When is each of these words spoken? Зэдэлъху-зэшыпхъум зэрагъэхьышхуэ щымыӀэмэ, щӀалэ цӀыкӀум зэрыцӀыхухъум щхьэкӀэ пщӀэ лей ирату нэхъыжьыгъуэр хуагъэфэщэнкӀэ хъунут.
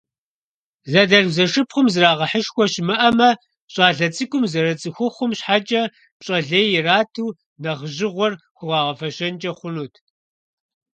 Зэдэлъху-зэшыпхъум 0.91 1.87
зэрагъэхьышхуэ 1.93 2.65
щымыӀэмэ, 2.71 3.29
щӀалэ 3.73 4.07
цӀыкӀум 4.15 4.43
зэрыцӀыхухъум 4.51 5.31
щхьэкӀэ 5.37 5.81
пщӀэ 6.19 6.37
лей 6.47 6.67
ирату 6.77 7.35
нэхъыжьыгъуэр 7.63 8.33
хуагъэфэщэнкӀэ 8.57 9.51
хъунут. 9.57 9.93